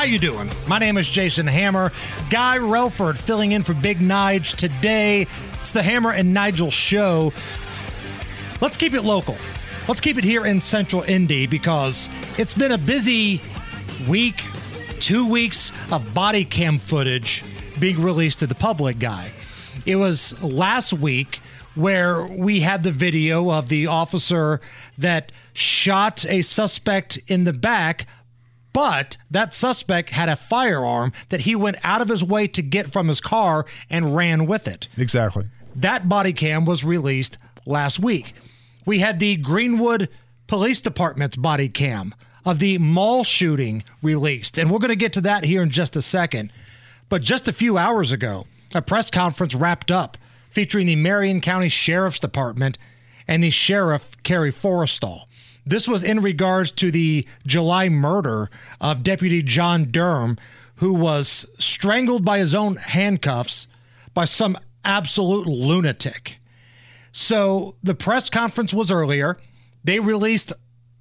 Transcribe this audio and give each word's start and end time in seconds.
How 0.00 0.06
you 0.06 0.18
doing? 0.18 0.48
My 0.66 0.78
name 0.78 0.96
is 0.96 1.06
Jason 1.06 1.46
Hammer. 1.46 1.92
Guy 2.30 2.56
Relford 2.56 3.18
filling 3.18 3.52
in 3.52 3.62
for 3.62 3.74
Big 3.74 3.98
Nige 3.98 4.56
today. 4.56 5.26
It's 5.60 5.72
the 5.72 5.82
Hammer 5.82 6.10
and 6.10 6.32
Nigel 6.32 6.70
show. 6.70 7.34
Let's 8.62 8.78
keep 8.78 8.94
it 8.94 9.02
local. 9.02 9.36
Let's 9.86 10.00
keep 10.00 10.16
it 10.16 10.24
here 10.24 10.46
in 10.46 10.62
Central 10.62 11.02
Indy 11.02 11.46
because 11.46 12.08
it's 12.38 12.54
been 12.54 12.72
a 12.72 12.78
busy 12.78 13.42
week, 14.08 14.42
two 15.00 15.28
weeks 15.28 15.70
of 15.92 16.14
body 16.14 16.46
cam 16.46 16.78
footage 16.78 17.44
being 17.78 18.00
released 18.00 18.38
to 18.38 18.46
the 18.46 18.54
public, 18.54 18.98
Guy. 19.00 19.30
It 19.84 19.96
was 19.96 20.42
last 20.42 20.94
week 20.94 21.40
where 21.74 22.24
we 22.24 22.60
had 22.60 22.84
the 22.84 22.90
video 22.90 23.50
of 23.50 23.68
the 23.68 23.86
officer 23.86 24.62
that 24.96 25.30
shot 25.52 26.24
a 26.24 26.40
suspect 26.40 27.18
in 27.26 27.44
the 27.44 27.52
back, 27.52 28.06
but 28.72 29.16
that 29.30 29.54
suspect 29.54 30.10
had 30.10 30.28
a 30.28 30.36
firearm 30.36 31.12
that 31.28 31.42
he 31.42 31.54
went 31.54 31.76
out 31.84 32.00
of 32.00 32.08
his 32.08 32.24
way 32.24 32.46
to 32.48 32.62
get 32.62 32.92
from 32.92 33.08
his 33.08 33.20
car 33.20 33.66
and 33.88 34.14
ran 34.14 34.46
with 34.46 34.68
it. 34.68 34.88
Exactly. 34.96 35.46
That 35.74 36.08
body 36.08 36.32
cam 36.32 36.64
was 36.64 36.84
released 36.84 37.38
last 37.66 37.98
week. 37.98 38.34
We 38.86 39.00
had 39.00 39.20
the 39.20 39.36
Greenwood 39.36 40.08
Police 40.46 40.80
Department's 40.80 41.36
body 41.36 41.68
cam 41.68 42.14
of 42.44 42.58
the 42.58 42.78
mall 42.78 43.22
shooting 43.24 43.84
released, 44.02 44.58
and 44.58 44.70
we're 44.70 44.78
going 44.78 44.88
to 44.88 44.96
get 44.96 45.12
to 45.12 45.20
that 45.20 45.44
here 45.44 45.62
in 45.62 45.70
just 45.70 45.96
a 45.96 46.02
second. 46.02 46.52
But 47.08 47.22
just 47.22 47.48
a 47.48 47.52
few 47.52 47.76
hours 47.76 48.12
ago, 48.12 48.46
a 48.74 48.82
press 48.82 49.10
conference 49.10 49.54
wrapped 49.54 49.90
up 49.90 50.16
featuring 50.48 50.86
the 50.86 50.96
Marion 50.96 51.40
County 51.40 51.68
Sheriff's 51.68 52.18
Department 52.18 52.78
and 53.28 53.42
the 53.42 53.50
Sheriff 53.50 54.16
Kerry 54.22 54.52
Forestal. 54.52 55.26
This 55.66 55.86
was 55.86 56.02
in 56.02 56.20
regards 56.20 56.72
to 56.72 56.90
the 56.90 57.26
July 57.46 57.88
murder 57.88 58.50
of 58.80 59.02
Deputy 59.02 59.42
John 59.42 59.86
Durm, 59.86 60.38
who 60.76 60.94
was 60.94 61.46
strangled 61.58 62.24
by 62.24 62.38
his 62.38 62.54
own 62.54 62.76
handcuffs 62.76 63.66
by 64.14 64.24
some 64.24 64.56
absolute 64.84 65.46
lunatic. 65.46 66.38
So 67.12 67.74
the 67.82 67.94
press 67.94 68.30
conference 68.30 68.72
was 68.72 68.90
earlier. 68.90 69.36
They 69.84 70.00
released 70.00 70.52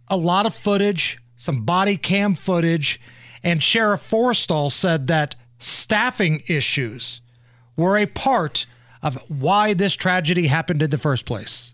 a 0.08 0.18
lot 0.18 0.46
of 0.46 0.56
footage, 0.56 1.20
some 1.36 1.64
body 1.64 1.98
cam 1.98 2.36
footage, 2.36 3.00
and 3.44 3.64
Sheriff 3.64 4.02
Forestal 4.02 4.72
said 4.72 5.08
that 5.08 5.36
staffing 5.60 6.42
issues 6.48 7.22
were 7.78 7.98
a 7.98 8.06
part 8.06 8.66
of 9.02 9.16
why 9.30 9.74
this 9.74 9.96
tragedy 9.96 10.48
happened 10.48 10.82
in 10.82 10.90
the 10.90 10.98
first 10.98 11.26
place. 11.26 11.74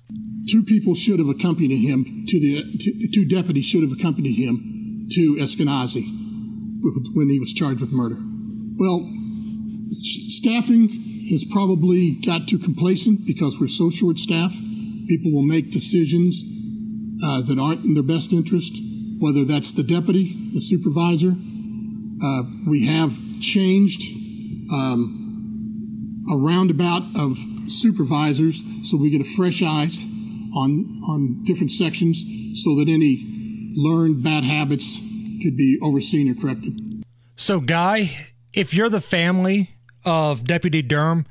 Two 0.50 0.64
people 0.64 0.94
should 0.94 1.20
have 1.20 1.30
accompanied 1.30 1.78
him 1.78 2.26
to 2.28 2.40
the 2.40 3.09
two, 3.14 3.26
deputies 3.28 3.66
should 3.66 3.82
have 3.82 3.92
accompanied 3.92 4.36
him 4.36 5.08
to 5.12 5.36
Eskenazi 5.40 6.06
when 7.16 7.30
he 7.30 7.40
was 7.40 7.52
charged 7.54 7.82
with 7.82 7.92
murder. 7.92 8.17
Well, 8.78 9.09
staffing 9.90 10.90
has 11.30 11.44
probably 11.52 12.20
got 12.26 12.48
too 12.48 12.59
complacent 12.59 13.26
because 13.26 13.60
we're 13.60 13.67
so 13.67 13.89
short 13.89 14.20
staffed. 14.20 14.58
People 15.08 15.34
will 15.34 15.45
make 15.45 15.72
decisions 15.72 16.44
uh, 17.23 17.42
that 17.42 17.58
aren't 17.60 17.86
in 17.86 17.95
their 17.95 18.04
best 18.04 18.34
interest, 18.34 18.78
whether 19.20 19.45
that's 19.45 19.72
the 19.72 19.84
deputy, 19.84 20.52
the 20.54 20.62
supervisor. 20.62 21.33
Uh, 22.23 22.44
we 22.67 22.86
have 22.86 23.17
changed 23.39 24.04
um, 24.72 25.24
a 26.30 26.37
roundabout 26.37 27.03
of 27.15 27.37
supervisors 27.67 28.61
so 28.83 28.97
we 28.97 29.09
get 29.09 29.21
a 29.21 29.36
fresh 29.36 29.61
eyes 29.61 30.05
on 30.55 31.02
on 31.08 31.43
different 31.43 31.71
sections 31.71 32.23
so 32.55 32.75
that 32.75 32.87
any 32.87 33.71
learned 33.75 34.23
bad 34.23 34.43
habits 34.43 34.99
could 35.43 35.58
be 35.58 35.77
overseen 35.81 36.31
or 36.31 36.41
corrected. 36.41 37.03
So, 37.36 37.59
Guy, 37.59 38.30
if 38.53 38.73
you're 38.73 38.89
the 38.89 39.02
family 39.02 39.71
of 40.05 40.45
Deputy 40.45 40.81
Durm, 40.81 41.25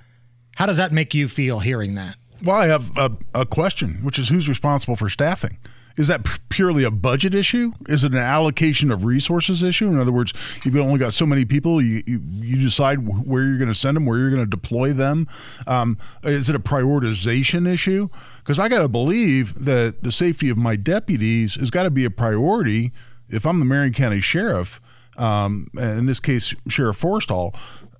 how 0.57 0.67
does 0.67 0.77
that 0.77 0.93
make 0.93 1.15
you 1.15 1.29
feel 1.29 1.61
hearing 1.61 1.95
that? 1.95 2.17
Well, 2.43 2.57
I 2.57 2.67
have 2.67 2.97
a, 2.97 3.11
a 3.35 3.47
question, 3.47 4.01
which 4.03 4.19
is 4.19 4.29
who's 4.29 4.49
responsible 4.49 4.97
for 4.97 5.09
staffing? 5.09 5.59
Is 5.97 6.09
that 6.09 6.27
purely 6.49 6.83
a 6.83 6.91
budget 6.91 7.35
issue? 7.35 7.73
Is 7.89 8.03
it 8.03 8.13
an 8.13 8.19
allocation 8.19 8.91
of 8.91 9.05
resources 9.05 9.63
issue? 9.63 9.87
In 9.87 10.01
other 10.01 10.11
words, 10.11 10.35
you've 10.65 10.77
only 10.77 10.99
got 10.99 11.13
so 11.13 11.25
many 11.25 11.45
people, 11.45 11.81
you 11.81 12.03
you, 12.07 12.21
you 12.33 12.57
decide 12.57 13.07
where 13.27 13.45
you're 13.45 13.59
going 13.59 13.69
to 13.69 13.75
send 13.75 13.97
them, 13.97 14.05
where 14.05 14.19
you're 14.19 14.31
going 14.31 14.43
to 14.43 14.51
deploy 14.51 14.93
them. 14.93 15.29
Um, 15.67 15.99
is 16.25 16.49
it 16.49 16.57
a 16.57 16.61
prioritization 16.61 17.71
issue? 17.73 18.09
Because 18.39 18.59
I 18.59 18.69
got 18.69 18.81
to 18.81 18.89
believe 18.89 19.65
that 19.65 20.03
the 20.03 20.13
safety 20.13 20.51
of 20.51 20.59
my 20.59 20.77
deputies 20.77 21.55
has 21.55 21.71
got 21.71 21.85
to 21.85 21.91
be 21.91 22.05
a 22.05 22.11
priority. 22.11 22.93
If 23.29 23.47
I'm 23.47 23.59
the 23.59 23.65
Marion 23.65 23.93
County 23.93 24.21
Sheriff, 24.21 24.81
um, 25.17 25.69
in 25.79 26.07
this 26.07 26.21
case, 26.21 26.55
Sheriff 26.69 27.01
Forestal, 27.01 27.55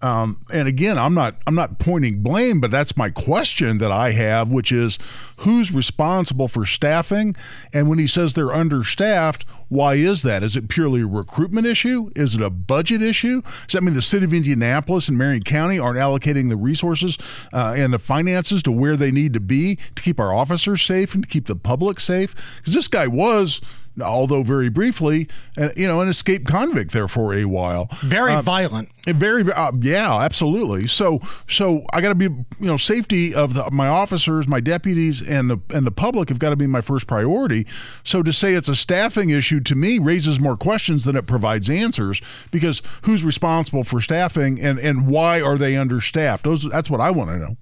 um, 0.05 0.45
and 0.53 0.69
again, 0.69 0.99
I'm 0.99 1.15
not 1.15 1.37
I'm 1.47 1.55
not 1.55 1.79
pointing 1.79 2.23
blame, 2.23 2.61
but 2.61 2.71
that's 2.71 2.95
my 2.95 3.09
question 3.09 3.79
that 3.79 3.91
I 3.91 4.11
have, 4.11 4.53
which 4.53 4.71
is 4.71 4.99
who's 5.39 5.73
responsible 5.73 6.47
for 6.47 6.67
staffing? 6.67 7.35
And 7.73 7.89
when 7.89 7.99
he 7.99 8.07
says 8.07 8.35
they're 8.35 8.53
understaffed, 8.53 9.47
why 9.75 9.95
is 9.95 10.23
that? 10.23 10.43
Is 10.45 10.55
it 10.55 10.69
purely 10.69 11.03
a 11.03 11.07
recruitment 11.07 11.67
issue? 11.67 12.11
Is 12.15 12.35
it 12.35 12.41
a 12.41 12.49
budget 12.49 13.03
issue? 13.03 13.43
Does 13.43 13.73
that 13.73 13.83
mean 13.83 13.95
the 13.95 14.03
city 14.03 14.25
of 14.25 14.33
Indianapolis 14.33 15.09
and 15.09 15.19
Marion 15.19 15.43
County 15.43 15.79
aren't 15.79 15.99
allocating 15.99 16.49
the 16.49 16.57
resources 16.57 17.19
uh, 17.53 17.75
and 17.77 17.93
the 17.93 17.99
finances 17.99 18.63
to 18.63 18.73
where 18.73 18.97
they 18.97 19.11
need 19.11 19.33
to 19.35 19.41
be 19.41 19.77
to 19.97 20.03
keep 20.03 20.21
our 20.21 20.33
officers 20.33 20.81
safe 20.83 21.13
and 21.13 21.25
to 21.25 21.29
keep 21.29 21.47
the 21.47 21.57
public 21.57 21.99
safe? 21.99 22.35
Because 22.59 22.75
this 22.75 22.89
guy 22.89 23.09
was 23.09 23.61
although 24.01 24.43
very 24.43 24.69
briefly, 24.69 25.29
uh, 25.57 25.69
you 25.77 25.87
know, 25.87 26.01
an 26.01 26.09
escaped 26.09 26.47
convict 26.47 26.93
there 26.93 27.09
for 27.09 27.35
a 27.35 27.45
while. 27.45 27.89
Very 28.03 28.33
uh, 28.33 28.43
violent. 28.43 28.89
Very, 29.07 29.51
uh, 29.53 29.73
yeah, 29.81 30.19
absolutely. 30.19 30.87
So, 30.87 31.21
so 31.49 31.85
I 31.93 32.01
got 32.01 32.09
to 32.09 32.15
be, 32.15 32.25
you 32.25 32.47
know, 32.61 32.77
safety 32.77 33.35
of 33.35 33.55
the, 33.55 33.71
my 33.71 33.89
officers, 33.89 34.49
my 34.49 34.61
deputies, 34.61 35.21
and 35.21 35.51
the 35.51 35.59
and 35.71 35.87
the 35.87 35.91
public 35.91 36.31
have 36.31 36.39
got 36.39 36.51
to 36.51 36.57
be 36.57 36.67
my 36.67 36.81
first 36.81 37.07
priority. 37.07 37.67
So 38.03 38.23
to 38.23 38.33
say 38.33 38.55
it's 38.55 38.69
a 38.69 38.77
staffing 38.77 39.31
issue 39.31 39.61
to 39.67 39.75
me 39.75 39.99
raises 39.99 40.39
more 40.41 40.57
questions 40.57 41.05
than 41.05 41.17
it 41.17 41.27
provides 41.27 41.69
answers 41.71 42.21
because 42.51 42.83
who's 43.03 43.25
responsible 43.25 43.85
for 43.85 44.01
staffing 44.01 44.61
and 44.61 44.79
and 44.79 45.07
why 45.07 45.41
are 45.41 45.57
they 45.59 45.77
understaffed? 45.77 46.45
Those 46.45 46.69
that's 46.71 46.91
what 46.91 47.01
I 47.01 47.11
want 47.11 47.31
to 47.31 47.39
know. 47.39 47.57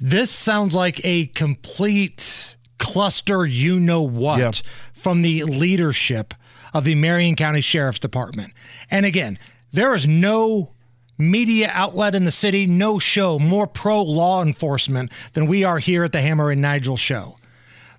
This 0.00 0.30
sounds 0.30 0.74
like 0.74 1.04
a 1.04 1.26
complete 1.26 2.56
cluster 2.78 3.46
you 3.46 3.78
know 3.78 4.02
what 4.02 4.38
Yep. 4.38 4.54
from 4.92 5.22
the 5.22 5.44
leadership 5.44 6.34
of 6.74 6.84
the 6.84 6.94
Marion 6.96 7.36
County 7.36 7.60
Sheriff's 7.60 8.00
Department. 8.00 8.52
And 8.90 9.06
again, 9.06 9.38
there 9.70 9.94
is 9.94 10.06
no 10.06 10.72
media 11.18 11.70
outlet 11.72 12.14
in 12.16 12.24
the 12.24 12.30
city, 12.32 12.66
no 12.66 12.98
show 12.98 13.38
more 13.38 13.66
pro 13.66 14.02
law 14.02 14.42
enforcement 14.42 15.12
than 15.34 15.46
we 15.46 15.62
are 15.62 15.78
here 15.78 16.02
at 16.02 16.10
the 16.12 16.20
Hammer 16.22 16.50
and 16.50 16.60
Nigel 16.60 16.96
show. 16.96 17.36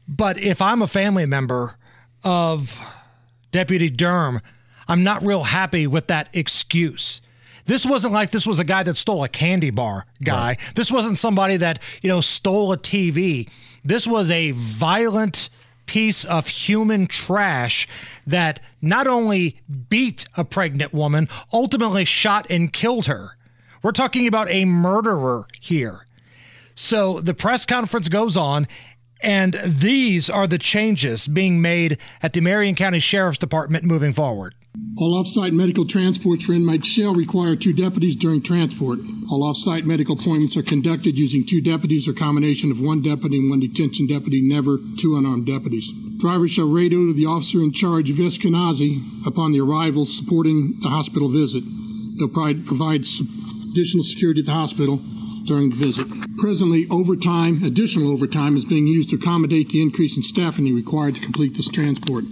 But 0.07 0.37
if 0.37 0.61
I'm 0.61 0.81
a 0.81 0.87
family 0.87 1.25
member 1.25 1.75
of 2.23 2.77
Deputy 3.53 3.89
Durm, 3.89 4.41
I'm 4.89 5.03
not 5.03 5.25
real 5.25 5.43
happy 5.43 5.87
with 5.87 6.07
that 6.07 6.27
excuse. 6.33 7.21
This 7.65 7.85
wasn't 7.85 8.13
like 8.13 8.31
this 8.31 8.45
was 8.45 8.59
a 8.59 8.65
guy 8.65 8.83
that 8.83 8.97
stole 8.97 9.23
a 9.23 9.29
candy 9.29 9.69
bar 9.69 10.05
guy. 10.21 10.57
This 10.75 10.91
wasn't 10.91 11.17
somebody 11.17 11.55
that, 11.57 11.81
you 12.01 12.09
know, 12.09 12.19
stole 12.19 12.73
a 12.73 12.77
TV. 12.77 13.47
This 13.85 14.05
was 14.05 14.29
a 14.29 14.51
violent 14.51 15.49
piece 15.85 16.25
of 16.25 16.47
human 16.47 17.07
trash 17.07 17.87
that 18.27 18.59
not 18.81 19.07
only 19.07 19.61
beat 19.87 20.25
a 20.35 20.43
pregnant 20.43 20.93
woman, 20.93 21.29
ultimately 21.53 22.03
shot 22.03 22.49
and 22.49 22.73
killed 22.73 23.05
her. 23.05 23.37
We're 23.81 23.91
talking 23.91 24.27
about 24.27 24.49
a 24.49 24.65
murderer 24.65 25.45
here. 25.61 26.05
So 26.75 27.19
the 27.19 27.33
press 27.33 27.65
conference 27.65 28.09
goes 28.09 28.35
on, 28.35 28.67
and 29.23 29.53
these 29.65 30.29
are 30.29 30.47
the 30.47 30.57
changes 30.57 31.27
being 31.27 31.61
made 31.61 31.97
at 32.21 32.33
the 32.33 32.41
Marion 32.41 32.75
County 32.75 32.99
Sheriff's 32.99 33.37
Department 33.37 33.85
moving 33.85 34.13
forward. 34.13 34.55
All 34.97 35.19
off-site 35.19 35.53
medical 35.53 35.85
transports 35.85 36.45
for 36.45 36.53
inmates 36.53 36.87
shall 36.87 37.13
require 37.13 37.55
two 37.55 37.73
deputies 37.73 38.15
during 38.15 38.41
transport. 38.41 38.99
All 39.29 39.43
off-site 39.43 39.85
medical 39.85 40.17
appointments 40.19 40.57
are 40.57 40.63
conducted 40.63 41.17
using 41.17 41.45
two 41.45 41.61
deputies 41.61 42.07
or 42.07 42.13
combination 42.13 42.71
of 42.71 42.79
one 42.79 43.03
deputy 43.03 43.37
and 43.37 43.49
one 43.49 43.59
detention 43.59 44.07
deputy, 44.07 44.41
never 44.41 44.79
two 44.97 45.15
unarmed 45.15 45.45
deputies. 45.45 45.91
Drivers 46.19 46.51
shall 46.51 46.67
radio 46.67 47.05
to 47.05 47.13
the 47.13 47.25
officer 47.25 47.59
in 47.59 47.71
charge 47.71 48.09
of 48.09 48.17
Eskenazi 48.17 49.27
upon 49.27 49.51
the 49.51 49.61
arrival 49.61 50.05
supporting 50.05 50.79
the 50.81 50.89
hospital 50.89 51.29
visit. 51.29 51.63
They'll 52.17 52.29
provide, 52.29 52.65
provide 52.65 53.05
additional 53.71 54.03
security 54.03 54.41
at 54.41 54.47
the 54.47 54.53
hospital 54.53 55.01
during 55.45 55.69
the 55.69 55.75
visit. 55.75 56.07
Presently, 56.37 56.87
overtime, 56.89 57.63
additional 57.63 58.11
overtime, 58.11 58.55
is 58.55 58.65
being 58.65 58.87
used 58.87 59.09
to 59.09 59.15
accommodate 59.15 59.69
the 59.69 59.81
increase 59.81 60.17
in 60.17 60.23
staffing 60.23 60.73
required 60.73 61.15
to 61.15 61.21
complete 61.21 61.55
this 61.55 61.69
transport. 61.69 62.25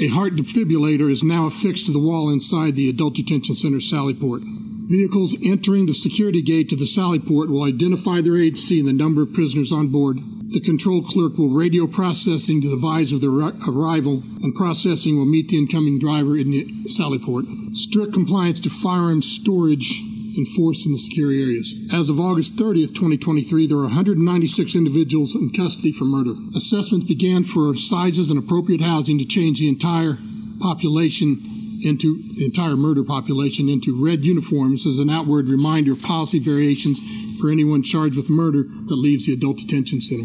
A 0.00 0.08
heart 0.08 0.34
defibrillator 0.34 1.10
is 1.10 1.22
now 1.22 1.46
affixed 1.46 1.86
to 1.86 1.92
the 1.92 2.00
wall 2.00 2.28
inside 2.28 2.74
the 2.74 2.88
Adult 2.88 3.14
Detention 3.14 3.54
Center 3.54 3.78
Sallyport. 3.78 4.42
Vehicles 4.86 5.36
entering 5.46 5.86
the 5.86 5.94
security 5.94 6.42
gate 6.42 6.68
to 6.68 6.76
the 6.76 6.84
Sallyport 6.84 7.48
will 7.48 7.64
identify 7.64 8.20
their 8.20 8.36
agency 8.36 8.80
and 8.80 8.88
the 8.88 8.92
number 8.92 9.22
of 9.22 9.32
prisoners 9.32 9.72
on 9.72 9.88
board. 9.88 10.18
The 10.50 10.60
control 10.60 11.02
clerk 11.02 11.38
will 11.38 11.50
radio 11.50 11.86
processing 11.86 12.60
to 12.60 12.68
the 12.68 12.74
advise 12.74 13.12
of 13.12 13.20
their 13.20 13.30
arrival, 13.30 14.22
and 14.42 14.54
processing 14.54 15.16
will 15.16 15.24
meet 15.26 15.48
the 15.48 15.58
incoming 15.58 15.98
driver 15.98 16.36
in 16.36 16.50
the 16.50 16.66
Sallyport. 16.88 17.74
Strict 17.74 18.12
compliance 18.12 18.60
to 18.60 18.70
firearms 18.70 19.30
storage 19.30 20.02
enforced 20.36 20.86
in 20.86 20.92
the 20.92 20.98
secure 20.98 21.30
areas. 21.30 21.74
As 21.92 22.10
of 22.10 22.20
August 22.20 22.56
30th, 22.56 22.94
2023, 22.94 23.66
there 23.66 23.76
were 23.76 23.84
196 23.84 24.74
individuals 24.74 25.34
in 25.34 25.50
custody 25.50 25.92
for 25.92 26.04
murder. 26.04 26.34
Assessments 26.54 27.06
began 27.06 27.44
for 27.44 27.74
sizes 27.74 28.30
and 28.30 28.38
appropriate 28.38 28.80
housing 28.80 29.18
to 29.18 29.24
change 29.24 29.60
the 29.60 29.68
entire 29.68 30.18
population 30.60 31.40
into 31.82 32.22
the 32.36 32.44
entire 32.44 32.76
murder 32.76 33.04
population 33.04 33.68
into 33.68 33.94
red 34.02 34.24
uniforms 34.24 34.86
as 34.86 34.98
an 34.98 35.10
outward 35.10 35.48
reminder 35.48 35.92
of 35.92 36.00
policy 36.00 36.38
variations 36.38 36.98
for 37.38 37.50
anyone 37.50 37.82
charged 37.82 38.16
with 38.16 38.30
murder 38.30 38.62
that 38.62 38.94
leaves 38.96 39.26
the 39.26 39.34
adult 39.34 39.58
detention 39.58 40.00
center. 40.00 40.24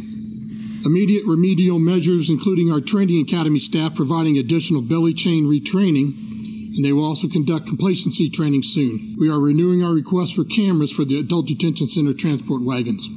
Immediate 0.86 1.26
remedial 1.26 1.78
measures, 1.78 2.30
including 2.30 2.72
our 2.72 2.80
training 2.80 3.22
academy 3.22 3.60
staff 3.60 3.96
providing 3.96 4.38
additional 4.38 4.82
belly 4.82 5.14
chain 5.14 5.44
retraining, 5.44 6.39
and 6.76 6.86
they 6.86 6.94
will 6.94 7.06
also 7.06 7.28
conduct 7.28 7.68
complacency 7.68 8.30
training 8.30 8.64
soon. 8.64 9.16
We 9.20 9.30
are 9.30 9.40
renewing 9.40 9.84
our 9.84 9.94
request 9.94 10.36
for 10.36 10.44
cameras 10.44 10.92
for 10.92 11.06
the 11.06 11.20
adult 11.20 11.48
detention 11.48 11.88
center 11.88 12.14
transport 12.14 12.62
wagons. 12.62 13.08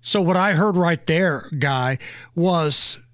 So, 0.00 0.22
what 0.22 0.36
I 0.36 0.54
heard 0.54 0.76
right 0.76 1.04
there, 1.06 1.50
Guy, 1.58 1.98
was 2.34 3.04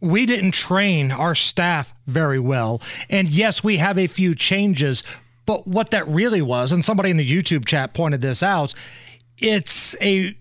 we 0.00 0.26
didn't 0.26 0.52
train 0.52 1.10
our 1.10 1.34
staff 1.34 1.94
very 2.06 2.38
well. 2.38 2.80
And 3.08 3.28
yes, 3.28 3.64
we 3.64 3.78
have 3.78 3.98
a 3.98 4.06
few 4.06 4.34
changes, 4.34 5.02
but 5.46 5.66
what 5.66 5.90
that 5.90 6.06
really 6.06 6.42
was, 6.42 6.72
and 6.72 6.84
somebody 6.84 7.10
in 7.10 7.16
the 7.16 7.28
YouTube 7.28 7.64
chat 7.64 7.94
pointed 7.94 8.20
this 8.20 8.42
out, 8.42 8.74
it's 9.38 10.00
a 10.02 10.36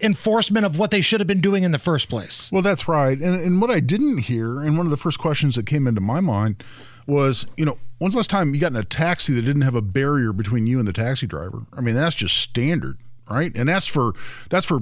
reinforcement 0.00 0.66
of 0.66 0.78
what 0.78 0.90
they 0.90 1.00
should 1.00 1.20
have 1.20 1.26
been 1.26 1.40
doing 1.40 1.62
in 1.62 1.72
the 1.72 1.78
first 1.78 2.08
place. 2.08 2.50
Well, 2.52 2.62
that's 2.62 2.88
right. 2.88 3.18
And, 3.18 3.40
and 3.40 3.60
what 3.60 3.70
I 3.70 3.80
didn't 3.80 4.18
hear, 4.18 4.60
and 4.60 4.76
one 4.76 4.86
of 4.86 4.90
the 4.90 4.96
first 4.96 5.18
questions 5.18 5.54
that 5.56 5.66
came 5.66 5.86
into 5.86 6.00
my 6.00 6.20
mind 6.20 6.62
was, 7.06 7.46
you 7.56 7.64
know, 7.64 7.78
when's 7.98 8.14
the 8.14 8.18
last 8.18 8.30
time 8.30 8.54
you 8.54 8.60
got 8.60 8.72
in 8.72 8.76
a 8.76 8.84
taxi 8.84 9.32
that 9.34 9.42
didn't 9.42 9.62
have 9.62 9.74
a 9.74 9.82
barrier 9.82 10.32
between 10.32 10.66
you 10.66 10.78
and 10.78 10.86
the 10.86 10.92
taxi 10.92 11.26
driver? 11.26 11.62
I 11.72 11.80
mean, 11.80 11.94
that's 11.94 12.14
just 12.14 12.36
standard 12.36 12.98
right? 13.30 13.52
And 13.54 13.68
that's 13.68 13.86
for 13.86 14.12
that's 14.50 14.66
for 14.66 14.80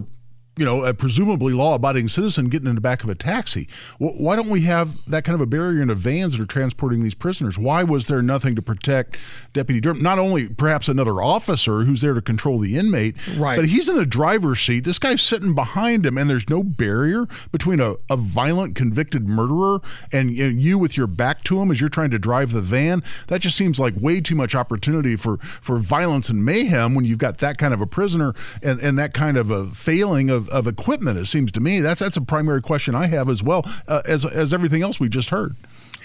you 0.58 0.64
know, 0.64 0.84
a 0.84 0.92
presumably 0.92 1.52
law-abiding 1.52 2.08
citizen 2.08 2.48
getting 2.48 2.68
in 2.68 2.74
the 2.74 2.80
back 2.80 3.04
of 3.04 3.08
a 3.08 3.14
taxi. 3.14 3.68
Why 3.98 4.36
don't 4.36 4.48
we 4.48 4.62
have 4.62 4.96
that 5.06 5.24
kind 5.24 5.34
of 5.34 5.40
a 5.40 5.46
barrier 5.46 5.80
in 5.82 5.88
the 5.88 5.94
vans 5.94 6.36
that 6.36 6.42
are 6.42 6.46
transporting 6.46 7.02
these 7.02 7.14
prisoners? 7.14 7.56
Why 7.58 7.82
was 7.82 8.06
there 8.06 8.22
nothing 8.22 8.56
to 8.56 8.62
protect 8.62 9.16
Deputy 9.52 9.80
Durm? 9.80 10.00
Not 10.00 10.18
only 10.18 10.48
perhaps 10.48 10.88
another 10.88 11.22
officer 11.22 11.82
who's 11.82 12.00
there 12.00 12.14
to 12.14 12.22
control 12.22 12.58
the 12.58 12.76
inmate, 12.76 13.14
right. 13.36 13.56
but 13.56 13.66
he's 13.66 13.88
in 13.88 13.96
the 13.96 14.06
driver's 14.06 14.60
seat. 14.60 14.84
This 14.84 14.98
guy's 14.98 15.22
sitting 15.22 15.54
behind 15.54 16.04
him, 16.04 16.18
and 16.18 16.28
there's 16.28 16.48
no 16.48 16.62
barrier 16.62 17.26
between 17.52 17.80
a, 17.80 17.94
a 18.10 18.16
violent 18.16 18.74
convicted 18.74 19.28
murderer 19.28 19.80
and 20.12 20.30
you, 20.30 20.44
know, 20.44 20.58
you 20.58 20.78
with 20.78 20.96
your 20.96 21.06
back 21.06 21.44
to 21.44 21.60
him 21.60 21.70
as 21.70 21.80
you're 21.80 21.88
trying 21.88 22.10
to 22.10 22.18
drive 22.18 22.52
the 22.52 22.60
van. 22.60 23.02
That 23.28 23.40
just 23.40 23.56
seems 23.56 23.78
like 23.78 23.94
way 23.96 24.20
too 24.20 24.34
much 24.34 24.54
opportunity 24.54 25.16
for, 25.16 25.38
for 25.60 25.78
violence 25.78 26.28
and 26.28 26.44
mayhem 26.44 26.94
when 26.94 27.04
you've 27.04 27.18
got 27.18 27.38
that 27.38 27.58
kind 27.58 27.72
of 27.72 27.80
a 27.80 27.86
prisoner 27.86 28.34
and, 28.62 28.80
and 28.80 28.98
that 28.98 29.14
kind 29.14 29.36
of 29.36 29.50
a 29.50 29.70
failing 29.70 30.30
of 30.30 30.47
of 30.48 30.66
equipment. 30.66 31.18
It 31.18 31.26
seems 31.26 31.52
to 31.52 31.60
me 31.60 31.80
that's 31.80 32.00
that's 32.00 32.16
a 32.16 32.22
primary 32.22 32.62
question 32.62 32.94
I 32.94 33.06
have 33.06 33.28
as 33.28 33.42
well 33.42 33.64
uh, 33.86 34.02
as 34.04 34.24
as 34.24 34.52
everything 34.52 34.82
else 34.82 34.98
we 35.00 35.08
just 35.08 35.30
heard. 35.30 35.56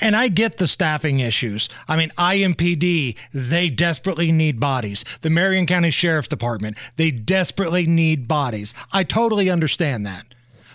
And 0.01 0.15
I 0.15 0.27
get 0.27 0.57
the 0.57 0.67
staffing 0.67 1.19
issues. 1.19 1.69
I 1.87 1.95
mean, 1.95 2.09
IMPD, 2.11 3.15
they 3.33 3.69
desperately 3.69 4.31
need 4.31 4.59
bodies. 4.59 5.05
The 5.21 5.29
Marion 5.29 5.65
County 5.67 5.91
Sheriff's 5.91 6.27
Department, 6.27 6.77
they 6.97 7.11
desperately 7.11 7.85
need 7.85 8.27
bodies. 8.27 8.73
I 8.91 9.03
totally 9.03 9.49
understand 9.49 10.05
that. 10.05 10.25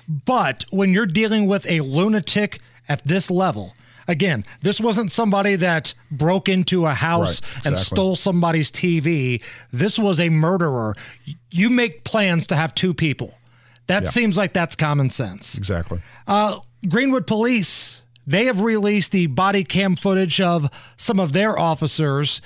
But 0.09 0.64
when 0.71 0.94
you're 0.94 1.06
dealing 1.06 1.47
with 1.47 1.69
a 1.69 1.81
lunatic 1.81 2.61
at 2.88 3.05
this 3.05 3.31
level, 3.31 3.75
again, 4.06 4.44
this 4.62 4.81
wasn't 4.81 5.12
somebody 5.12 5.55
that 5.56 5.93
broke 6.11 6.49
into 6.49 6.87
a 6.87 6.94
house 6.94 7.43
right, 7.43 7.50
exactly. 7.50 7.69
and 7.69 7.79
stole 7.79 8.17
somebody's 8.17 8.73
TV. 8.73 9.43
This 9.71 9.99
was 9.99 10.19
a 10.19 10.31
murderer. 10.31 10.94
You 11.50 11.69
make 11.69 12.05
plans 12.05 12.47
to 12.47 12.56
have 12.56 12.75
two 12.75 12.94
people. 12.94 13.35
That 13.88 14.05
yeah. 14.05 14.08
seems 14.11 14.37
like 14.37 14.52
that's 14.52 14.76
common 14.76 15.11
sense. 15.11 15.56
Exactly. 15.58 16.00
Uh, 16.26 16.61
Greenwood 16.88 17.26
Police, 17.26 18.02
they 18.26 18.44
have 18.44 18.61
released 18.61 19.12
the 19.12 19.26
body 19.26 19.64
cam 19.64 19.96
footage 19.96 20.40
of 20.40 20.70
some 20.96 21.19
of 21.19 21.32
their 21.32 21.58
officers 21.58 22.40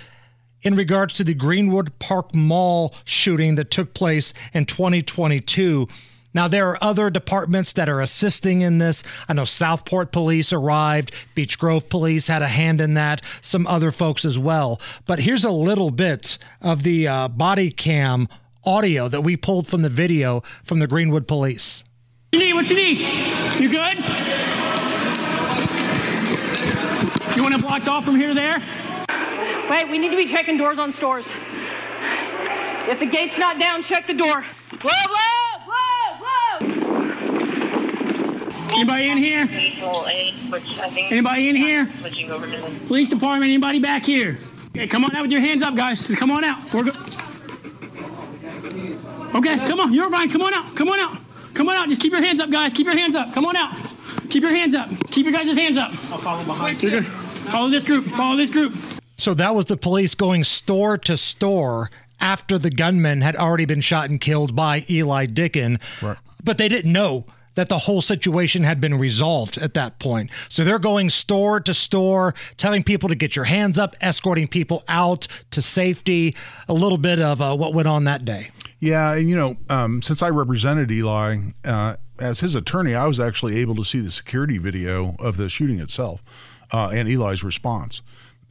in 0.63 0.77
regards 0.77 1.15
to 1.15 1.25
the 1.25 1.35
Greenwood 1.35 1.99
Park 1.99 2.35
Mall 2.35 2.95
shooting 3.05 3.57
that 3.57 3.71
took 3.71 3.93
place 3.93 4.33
in 4.55 4.65
2022. 4.65 5.89
Now, 6.35 6.49
there 6.49 6.71
are 6.71 6.79
other 6.83 7.11
departments 7.11 7.73
that 7.75 7.89
are 7.89 8.01
assisting 8.01 8.63
in 8.63 8.79
this. 8.79 9.03
I 9.29 9.35
know 9.35 9.45
Southport 9.45 10.13
Police 10.13 10.53
arrived, 10.53 11.13
Beech 11.35 11.59
Grove 11.59 11.89
Police 11.89 12.29
had 12.29 12.41
a 12.41 12.49
hand 12.49 12.81
in 12.81 12.95
that, 12.95 13.21
some 13.41 13.67
other 13.67 13.91
folks 13.91 14.25
as 14.25 14.39
well. 14.39 14.81
But 15.05 15.21
here's 15.21 15.45
a 15.45 15.51
little 15.51 15.91
bit 15.91 16.39
of 16.63 16.85
the 16.85 17.07
uh, 17.07 17.29
body 17.29 17.71
cam 17.71 18.29
audio 18.65 19.09
that 19.09 19.23
we 19.23 19.37
pulled 19.37 19.67
from 19.67 19.83
the 19.83 19.89
video 19.89 20.43
from 20.65 20.79
the 20.79 20.87
Greenwood 20.87 21.27
Police. 21.27 21.85
What 22.31 22.43
you 22.43 22.47
need? 22.47 22.55
What 22.55 22.71
you 22.71 22.77
need? 22.77 22.99
You 23.61 23.69
good? 23.69 23.99
You 27.37 27.43
want 27.43 27.55
it 27.55 27.61
blocked 27.61 27.89
off 27.89 28.05
from 28.05 28.17
here 28.17 28.29
to 28.29 28.35
there? 28.35 28.63
Wait, 29.71 29.91
we 29.91 29.99
need 29.99 30.11
to 30.11 30.17
be 30.17 30.31
checking 30.33 30.57
doors 30.59 30.79
on 30.79 30.93
stores. 30.93 31.27
If 32.89 32.99
the 32.99 33.07
gate's 33.07 33.39
not 33.39 33.61
down, 33.61 33.85
check 33.85 34.07
the 34.07 34.15
door. 34.15 34.45
Whoa, 34.83 34.91
whoa, 35.09 35.61
whoa, 35.67 36.17
whoa! 36.21 36.69
Anybody 38.75 39.09
in 39.09 39.19
here? 39.19 39.49
Anybody 41.11 41.49
in 41.49 41.57
here? 41.57 41.89
Police 42.87 43.09
department, 43.09 43.51
anybody 43.51 43.79
back 43.79 44.05
here? 44.05 44.39
Okay, 44.69 44.87
come 44.89 45.05
on 45.05 45.15
out 45.15 45.23
with 45.23 45.31
your 45.31 45.41
hands 45.41 45.63
up, 45.63 45.75
guys. 45.75 46.07
Come 46.17 46.31
on 46.31 46.45
out. 46.45 46.73
We're 46.73 46.85
good. 46.85 47.12
Okay, 49.35 49.57
come 49.57 49.81
on. 49.81 49.93
You're 49.93 50.11
fine. 50.11 50.31
Come 50.31 50.43
on 50.43 50.55
out. 50.55 50.77
Come 50.77 50.89
on 50.89 51.01
out. 51.01 51.19
Come 51.55 51.69
on 51.69 51.77
out. 51.77 51.89
Just 51.89 52.01
keep 52.01 52.13
your 52.13 52.23
hands 52.23 52.41
up, 52.41 52.51
guys. 52.51 52.73
Keep 52.73 52.87
your 52.87 52.97
hands 52.97 53.15
up. 53.15 53.33
Come 53.33 53.45
on 53.47 53.57
out. 53.57 53.75
Keep 54.31 54.43
your 54.43 54.55
hands 54.55 54.75
up. 54.75 54.89
Keep 55.11 55.27
your 55.27 55.33
guys' 55.33 55.57
hands 55.57 55.77
up. 55.77 55.91
I'll 56.11 56.19
follow 56.19 56.45
behind. 56.45 56.83
you 56.83 57.03
Follow 57.03 57.69
this 57.69 57.85
group. 57.85 58.07
Follow 58.07 58.37
this 58.37 58.51
group. 58.51 58.75
So 59.19 59.35
that 59.35 59.55
was 59.55 59.67
the 59.67 59.77
police 59.77 60.15
going 60.15 60.45
store 60.45 60.97
to 60.99 61.17
store 61.17 61.91
after 62.21 62.59
the 62.59 62.71
gunman 62.71 63.21
had 63.21 63.37
already 63.37 63.65
been 63.65 63.81
shot 63.81 64.09
and 64.09 64.21
killed 64.21 64.57
by 64.57 64.85
Eli 64.89 65.27
Dicken. 65.27 65.79
Right. 66.01 66.17
But 66.43 66.59
they 66.59 66.69
didn't 66.69 66.93
know 66.93 67.27
that 67.55 67.69
the 67.69 67.79
whole 67.79 68.01
situation 68.01 68.63
had 68.63 68.81
been 68.81 68.99
resolved 68.99 69.59
at 69.59 69.75
that 69.75 69.99
point. 69.99 70.31
So 70.49 70.65
they're 70.65 70.79
going 70.79 71.11
store 71.11 71.61
to 71.61 71.75
store, 71.75 72.35
telling 72.57 72.83
people 72.83 73.09
to 73.09 73.15
get 73.15 73.37
your 73.37 73.47
hands 73.47 73.79
up, 73.79 73.97
escorting 74.01 74.49
people 74.49 74.85
out 74.89 75.27
to 75.51 75.63
safety. 75.63 76.35
A 76.69 76.75
little 76.75 76.99
bit 76.99 77.19
of 77.19 77.41
uh, 77.41 77.57
what 77.57 77.75
went 77.75 77.89
on 77.89 78.05
that 78.05 78.25
day. 78.25 78.51
Yeah, 78.79 79.15
and 79.15 79.29
you 79.29 79.37
know, 79.37 79.57
um, 79.69 80.03
since 80.03 80.23
I 80.23 80.31
represented 80.31 80.91
Eli 80.91 81.37
uh, 81.65 81.97
as 82.19 82.41
his 82.41 82.55
attorney, 82.55 82.95
I 82.95 83.07
was 83.07 83.21
actually 83.21 83.59
able 83.59 83.75
to 83.77 83.85
see 83.85 84.01
the 84.01 84.11
security 84.11 84.59
video 84.59 85.15
of 85.19 85.37
the 85.37 85.49
shooting 85.49 85.79
itself 85.79 86.23
uh, 86.73 86.89
and 86.89 87.09
Eli's 87.09 87.45
response, 87.45 88.03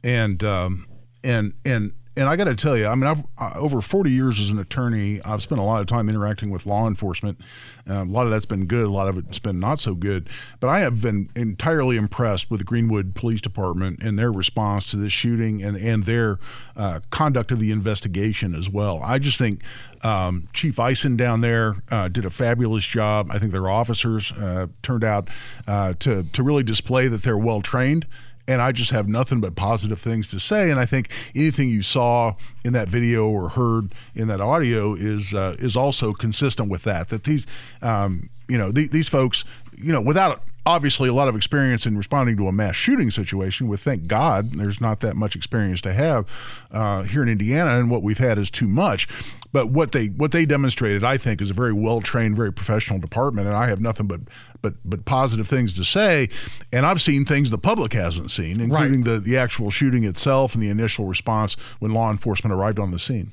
and 0.02 0.42
um, 0.44 0.86
and 1.24 1.54
and 1.64 1.92
and 2.14 2.28
I 2.28 2.36
got 2.36 2.44
to 2.44 2.54
tell 2.54 2.76
you, 2.76 2.86
I 2.86 2.94
mean, 2.94 3.06
I've 3.06 3.24
uh, 3.38 3.52
over 3.56 3.80
40 3.80 4.10
years 4.10 4.38
as 4.38 4.50
an 4.50 4.58
attorney, 4.58 5.22
I've 5.24 5.42
spent 5.42 5.60
a 5.60 5.64
lot 5.64 5.80
of 5.80 5.86
time 5.86 6.10
interacting 6.10 6.50
with 6.50 6.66
law 6.66 6.86
enforcement. 6.86 7.40
Uh, 7.88 8.02
a 8.02 8.04
lot 8.04 8.26
of 8.26 8.30
that's 8.30 8.44
been 8.44 8.66
good, 8.66 8.84
a 8.84 8.90
lot 8.90 9.08
of 9.08 9.16
it's 9.16 9.38
been 9.38 9.58
not 9.58 9.80
so 9.80 9.94
good. 9.94 10.28
But 10.60 10.68
I 10.68 10.80
have 10.80 11.00
been 11.00 11.30
entirely 11.34 11.96
impressed 11.96 12.50
with 12.50 12.60
the 12.60 12.64
Greenwood 12.64 13.14
Police 13.14 13.40
Department 13.40 14.02
and 14.02 14.18
their 14.18 14.30
response 14.30 14.86
to 14.90 14.96
this 14.96 15.12
shooting 15.12 15.62
and 15.62 15.76
and 15.76 16.04
their 16.04 16.38
uh, 16.76 17.00
conduct 17.10 17.50
of 17.50 17.60
the 17.60 17.70
investigation 17.70 18.54
as 18.54 18.68
well. 18.68 19.00
I 19.02 19.18
just 19.18 19.38
think 19.38 19.62
um, 20.02 20.48
Chief 20.52 20.78
Ison 20.78 21.16
down 21.16 21.40
there 21.40 21.76
uh, 21.90 22.08
did 22.08 22.26
a 22.26 22.30
fabulous 22.30 22.84
job. 22.84 23.30
I 23.30 23.38
think 23.38 23.52
their 23.52 23.70
officers 23.70 24.32
uh, 24.32 24.66
turned 24.82 25.04
out 25.04 25.28
uh, 25.66 25.94
to 26.00 26.24
to 26.24 26.42
really 26.42 26.62
display 26.62 27.08
that 27.08 27.22
they're 27.22 27.38
well 27.38 27.62
trained 27.62 28.06
and 28.48 28.60
I 28.60 28.72
just 28.72 28.90
have 28.90 29.08
nothing 29.08 29.40
but 29.40 29.54
positive 29.54 30.00
things 30.00 30.26
to 30.28 30.40
say. 30.40 30.70
And 30.70 30.80
I 30.80 30.86
think 30.86 31.10
anything 31.34 31.68
you 31.68 31.82
saw 31.82 32.34
in 32.64 32.72
that 32.72 32.88
video 32.88 33.28
or 33.28 33.50
heard 33.50 33.94
in 34.14 34.28
that 34.28 34.40
audio 34.40 34.94
is 34.94 35.32
uh, 35.32 35.56
is 35.58 35.76
also 35.76 36.12
consistent 36.12 36.70
with 36.70 36.82
that. 36.84 37.08
That 37.08 37.24
these, 37.24 37.46
um, 37.80 38.28
you 38.48 38.58
know, 38.58 38.72
th- 38.72 38.90
these 38.90 39.08
folks, 39.08 39.44
you 39.76 39.92
know, 39.92 40.00
without 40.00 40.42
obviously 40.64 41.08
a 41.08 41.12
lot 41.12 41.28
of 41.28 41.36
experience 41.36 41.86
in 41.86 41.96
responding 41.96 42.36
to 42.36 42.48
a 42.48 42.52
mass 42.52 42.76
shooting 42.76 43.10
situation. 43.10 43.68
With 43.68 43.80
thank 43.80 44.06
God, 44.06 44.52
there's 44.52 44.80
not 44.80 45.00
that 45.00 45.16
much 45.16 45.34
experience 45.34 45.80
to 45.82 45.92
have 45.92 46.26
uh, 46.70 47.02
here 47.02 47.22
in 47.22 47.28
Indiana, 47.28 47.78
and 47.78 47.90
what 47.90 48.02
we've 48.02 48.18
had 48.18 48.38
is 48.38 48.50
too 48.50 48.68
much. 48.68 49.08
But 49.52 49.68
what 49.68 49.92
they 49.92 50.06
what 50.06 50.32
they 50.32 50.46
demonstrated, 50.46 51.04
I 51.04 51.18
think, 51.18 51.42
is 51.42 51.50
a 51.50 51.54
very 51.54 51.72
well 51.72 52.00
trained, 52.00 52.36
very 52.36 52.52
professional 52.52 52.98
department, 52.98 53.48
and 53.48 53.56
I 53.56 53.68
have 53.68 53.80
nothing 53.80 54.06
but 54.06 54.20
but 54.62 54.74
but 54.84 55.04
positive 55.04 55.48
things 55.48 55.74
to 55.74 55.84
say. 55.84 56.28
And 56.72 56.86
I've 56.86 57.02
seen 57.02 57.24
things 57.24 57.50
the 57.50 57.58
public 57.58 57.92
hasn't 57.92 58.30
seen, 58.30 58.60
including 58.60 59.02
right. 59.02 59.12
the 59.12 59.18
the 59.18 59.36
actual 59.36 59.70
shooting 59.70 60.04
itself 60.04 60.54
and 60.54 60.62
the 60.62 60.70
initial 60.70 61.06
response 61.06 61.56
when 61.80 61.92
law 61.92 62.10
enforcement 62.10 62.54
arrived 62.54 62.78
on 62.78 62.92
the 62.92 62.98
scene. 62.98 63.32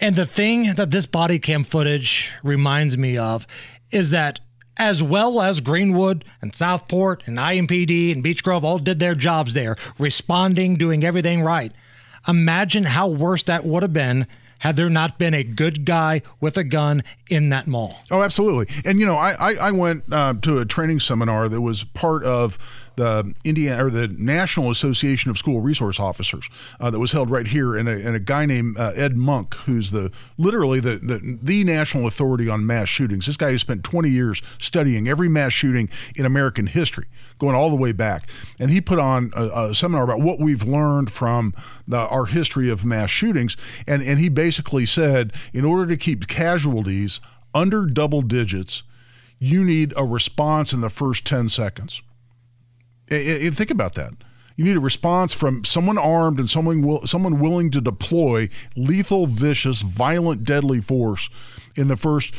And 0.00 0.14
the 0.14 0.26
thing 0.26 0.74
that 0.74 0.90
this 0.90 1.06
body 1.06 1.38
cam 1.38 1.64
footage 1.64 2.32
reminds 2.42 2.96
me 2.96 3.16
of 3.16 3.46
is 3.90 4.10
that 4.10 4.40
as 4.78 5.02
well 5.02 5.40
as 5.40 5.60
Greenwood 5.60 6.24
and 6.40 6.54
Southport 6.54 7.22
and 7.26 7.38
IMPD 7.38 8.12
and 8.12 8.22
Beech 8.22 8.44
Grove 8.44 8.64
all 8.64 8.78
did 8.78 9.00
their 9.00 9.14
jobs 9.14 9.54
there, 9.54 9.76
responding, 9.98 10.76
doing 10.76 11.04
everything 11.04 11.42
right. 11.42 11.72
Imagine 12.26 12.84
how 12.84 13.08
worse 13.08 13.42
that 13.44 13.64
would 13.64 13.82
have 13.82 13.92
been 13.92 14.26
had 14.60 14.76
there 14.76 14.90
not 14.90 15.18
been 15.18 15.34
a 15.34 15.44
good 15.44 15.84
guy 15.84 16.20
with 16.40 16.56
a 16.56 16.64
gun 16.64 17.02
in 17.30 17.48
that 17.50 17.66
mall. 17.66 18.00
Oh, 18.10 18.22
absolutely. 18.22 18.74
And, 18.84 18.98
you 18.98 19.06
know, 19.06 19.16
I, 19.16 19.32
I, 19.32 19.54
I 19.68 19.70
went 19.70 20.12
uh, 20.12 20.34
to 20.42 20.58
a 20.58 20.64
training 20.64 21.00
seminar 21.00 21.48
that 21.48 21.60
was 21.60 21.84
part 21.84 22.24
of 22.24 22.58
the 22.98 23.32
Indiana 23.44 23.86
or 23.86 23.90
the 23.90 24.08
National 24.08 24.70
Association 24.70 25.30
of 25.30 25.38
School 25.38 25.60
Resource 25.60 26.00
Officers 26.00 26.48
uh, 26.80 26.90
that 26.90 26.98
was 26.98 27.12
held 27.12 27.30
right 27.30 27.46
here, 27.46 27.76
and 27.76 27.88
a, 27.88 27.92
and 27.92 28.16
a 28.16 28.18
guy 28.18 28.44
named 28.44 28.76
uh, 28.76 28.92
Ed 28.96 29.16
Monk, 29.16 29.54
who's 29.54 29.92
the 29.92 30.10
literally 30.36 30.80
the, 30.80 30.98
the 30.98 31.38
the 31.40 31.62
national 31.62 32.08
authority 32.08 32.48
on 32.48 32.66
mass 32.66 32.88
shootings. 32.88 33.26
This 33.26 33.36
guy 33.36 33.52
has 33.52 33.60
spent 33.60 33.84
20 33.84 34.10
years 34.10 34.42
studying 34.58 35.08
every 35.08 35.28
mass 35.28 35.52
shooting 35.52 35.88
in 36.16 36.26
American 36.26 36.66
history, 36.66 37.06
going 37.38 37.54
all 37.54 37.70
the 37.70 37.76
way 37.76 37.92
back, 37.92 38.28
and 38.58 38.70
he 38.70 38.80
put 38.80 38.98
on 38.98 39.30
a, 39.34 39.68
a 39.70 39.74
seminar 39.74 40.02
about 40.02 40.20
what 40.20 40.40
we've 40.40 40.64
learned 40.64 41.12
from 41.12 41.54
the, 41.86 41.98
our 41.98 42.26
history 42.26 42.68
of 42.68 42.84
mass 42.84 43.10
shootings, 43.10 43.56
and 43.86 44.02
and 44.02 44.18
he 44.18 44.28
basically 44.28 44.84
said 44.84 45.32
in 45.52 45.64
order 45.64 45.86
to 45.86 45.96
keep 45.96 46.26
casualties 46.26 47.20
under 47.54 47.86
double 47.86 48.22
digits, 48.22 48.82
you 49.38 49.62
need 49.62 49.94
a 49.96 50.04
response 50.04 50.72
in 50.72 50.80
the 50.80 50.90
first 50.90 51.24
10 51.24 51.48
seconds. 51.48 52.02
And 53.10 53.56
think 53.56 53.70
about 53.70 53.94
that. 53.94 54.12
You 54.56 54.64
need 54.64 54.76
a 54.76 54.80
response 54.80 55.32
from 55.32 55.64
someone 55.64 55.98
armed 55.98 56.40
and 56.40 56.50
someone 56.50 56.82
will, 56.82 57.06
someone 57.06 57.38
willing 57.38 57.70
to 57.70 57.80
deploy 57.80 58.48
lethal, 58.76 59.28
vicious, 59.28 59.82
violent, 59.82 60.42
deadly 60.42 60.80
force 60.80 61.30
in 61.78 61.88
the 61.88 61.96
first. 61.96 62.34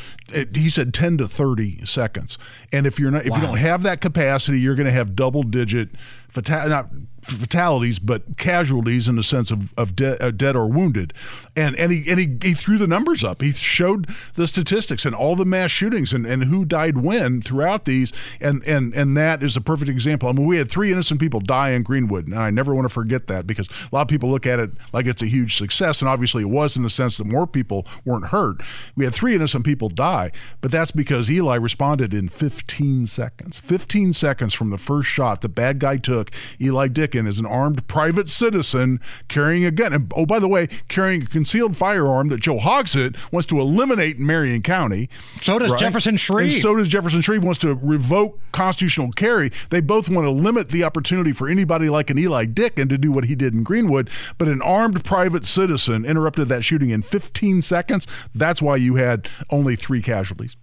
He 0.54 0.70
said 0.70 0.94
ten 0.94 1.18
to 1.18 1.28
thirty 1.28 1.84
seconds. 1.86 2.38
And 2.72 2.86
if 2.86 3.00
you're 3.00 3.12
not, 3.12 3.26
if 3.26 3.32
wow. 3.32 3.38
you 3.38 3.48
don't 3.48 3.58
have 3.58 3.84
that 3.84 4.02
capacity, 4.02 4.60
you're 4.60 4.76
going 4.76 4.86
to 4.86 4.92
have 4.92 5.16
double 5.16 5.44
digit 5.44 5.90
fatal, 6.30 6.70
not 6.70 6.90
fatalities, 7.22 8.00
but 8.00 8.38
casualties 8.38 9.08
in 9.08 9.16
the 9.16 9.24
sense 9.24 9.52
of, 9.52 9.74
of 9.78 9.96
de- 9.96 10.24
uh, 10.24 10.32
dead 10.32 10.56
or 10.56 10.68
wounded. 10.68 11.14
And 11.56 11.76
and, 11.76 11.92
he, 11.92 12.10
and 12.10 12.20
he, 12.20 12.50
he 12.50 12.54
threw 12.54 12.78
the 12.78 12.88
numbers 12.88 13.24
up. 13.24 13.42
He 13.42 13.52
showed 13.52 14.08
the 14.36 14.48
statistics 14.48 15.06
and 15.06 15.14
all 15.14 15.36
the 15.36 15.46
mass 15.46 15.72
shootings 15.72 16.14
and, 16.14 16.26
and 16.26 16.46
who 16.46 16.64
died 16.64 17.00
when 17.00 17.42
throughout 17.42 17.86
these. 17.86 18.14
And, 18.40 18.64
and, 18.64 18.94
and 18.94 19.18
that 19.18 19.44
is 19.44 19.58
a 19.58 19.62
perfect 19.62 19.90
example. 19.90 20.30
I 20.30 20.32
mean, 20.32 20.48
we 20.48 20.58
had 20.58 20.72
three 20.72 20.92
innocent 20.92 21.20
people 21.20 21.40
die 21.40 21.72
in 21.72 21.84
Greenwood. 21.84 22.28
And 22.28 22.36
I 22.36 22.52
never 22.52 22.74
want 22.74 22.86
to 22.86 22.94
forget 22.94 23.28
that 23.28 23.46
because 23.46 23.68
a 23.68 23.96
lot 23.96 24.04
of 24.04 24.08
people 24.08 24.30
look 24.30 24.48
at 24.48 24.60
it 24.60 24.72
like 24.94 25.06
it's 25.06 25.22
a 25.22 25.28
huge 25.28 25.58
success. 25.58 26.02
And 26.02 26.08
obviously 26.08 26.44
it 26.44 26.50
was 26.50 26.78
in 26.78 26.84
the 26.84 26.90
sense 26.90 27.18
that 27.18 27.26
more 27.26 27.48
people 27.48 27.86
weren't 28.06 28.28
hurt. 28.28 28.62
We 28.96 29.04
had 29.04 29.14
three 29.14 29.29
innocent 29.36 29.66
people 29.66 29.90
die, 29.90 30.32
but 30.62 30.72
that's 30.72 30.92
because 30.92 31.32
Eli 31.32 31.56
responded 31.56 32.14
in 32.14 32.30
15 32.30 33.08
seconds. 33.08 33.60
15 33.60 34.14
seconds 34.14 34.54
from 34.54 34.70
the 34.70 34.78
first 34.78 35.10
shot 35.10 35.42
the 35.42 35.50
bad 35.50 35.80
guy 35.80 35.98
took, 35.98 36.32
Eli 36.60 36.88
Dicken 36.88 37.28
is 37.28 37.40
an 37.40 37.46
armed 37.46 37.88
private 37.88 38.30
citizen 38.30 39.00
carrying 39.28 39.66
a 39.66 39.72
gun. 39.72 39.94
And 39.94 40.12
oh, 40.16 40.26
by 40.26 40.40
the 40.40 40.48
way, 40.48 40.68
carrying 40.88 41.24
a 41.24 41.26
concealed 41.26 41.78
firearm 41.78 42.30
that 42.30 42.40
Joe 42.40 42.58
Hogsett 42.58 43.16
wants 43.32 43.48
to 43.48 43.60
eliminate 43.60 44.18
in 44.18 44.26
Marion 44.26 44.62
County. 44.62 45.10
So 45.42 45.60
does 45.60 45.72
right? 45.72 45.80
Jefferson 45.80 46.18
Shreve. 46.18 46.54
And 46.54 46.62
so 46.62 46.76
does 46.76 46.88
Jefferson 46.88 47.22
Shreve 47.22 47.44
wants 47.44 47.60
to 47.60 47.74
revoke 47.76 48.40
constitutional 48.52 49.12
carry. 49.12 49.52
They 49.70 49.80
both 49.80 50.10
want 50.10 50.26
to 50.26 50.32
limit 50.32 50.70
the 50.70 50.84
opportunity 50.84 51.32
for 51.32 51.48
anybody 51.48 51.90
like 51.90 52.10
an 52.10 52.18
Eli 52.18 52.46
Dicken 52.46 52.90
to 52.90 52.98
do 52.98 53.12
what 53.12 53.26
he 53.26 53.36
did 53.36 53.54
in 53.54 53.64
Greenwood. 53.64 54.10
But 54.38 54.48
an 54.48 54.62
armed 54.62 55.04
private 55.04 55.46
citizen 55.46 56.06
interrupted 56.06 56.48
that 56.50 56.64
shooting 56.64 56.90
in 56.90 57.02
15 57.02 57.62
seconds. 57.62 58.08
That's 58.34 58.62
why 58.62 58.78
you 58.78 58.96
had 59.20 59.30
only 59.50 59.76
three 59.76 60.02
casualties. 60.02 60.56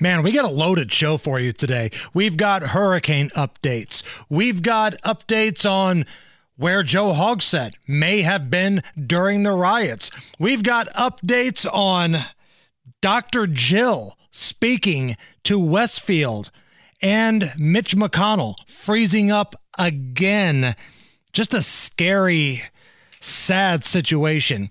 Man, 0.00 0.22
we 0.22 0.32
got 0.32 0.44
a 0.44 0.48
loaded 0.48 0.92
show 0.92 1.18
for 1.18 1.40
you 1.40 1.52
today. 1.52 1.90
We've 2.14 2.36
got 2.36 2.62
hurricane 2.62 3.30
updates. 3.30 4.02
We've 4.28 4.62
got 4.62 4.94
updates 5.02 5.68
on 5.68 6.06
where 6.56 6.82
Joe 6.82 7.12
Hogsett 7.12 7.74
may 7.86 8.22
have 8.22 8.50
been 8.50 8.82
during 8.96 9.42
the 9.42 9.52
riots. 9.52 10.10
We've 10.38 10.62
got 10.62 10.88
updates 10.90 11.66
on 11.72 12.26
Dr. 13.00 13.46
Jill 13.46 14.16
speaking 14.30 15.16
to 15.44 15.58
Westfield 15.58 16.50
and 17.02 17.52
Mitch 17.58 17.96
McConnell 17.96 18.54
freezing 18.68 19.30
up 19.30 19.56
again. 19.78 20.76
Just 21.32 21.54
a 21.54 21.62
scary, 21.62 22.62
sad 23.20 23.84
situation. 23.84 24.70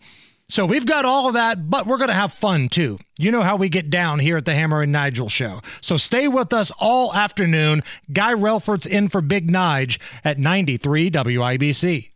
So 0.50 0.66
we've 0.66 0.86
got 0.86 1.04
all 1.04 1.28
of 1.28 1.34
that, 1.34 1.70
but 1.70 1.88
we're 1.88 1.98
going 1.98 2.08
to 2.08 2.14
have 2.14 2.32
fun 2.32 2.70
too. 2.70 3.00
You 3.20 3.32
know 3.32 3.42
how 3.42 3.58
we 3.58 3.68
get 3.68 3.90
down 3.90 4.20
here 4.20 4.38
at 4.38 4.46
the 4.46 4.54
Hammer 4.54 4.82
and 4.82 4.94
Nigel 4.94 5.28
show. 5.28 5.60
So 5.82 5.98
stay 5.98 6.30
with 6.30 6.54
us 6.54 6.72
all 6.80 7.14
afternoon. 7.14 7.84
Guy 8.14 8.34
Relford's 8.34 8.86
in 8.86 9.10
for 9.10 9.20
Big 9.20 9.52
Nige 9.52 10.00
at 10.24 10.38
93 10.38 11.12
WIBC. 11.12 12.12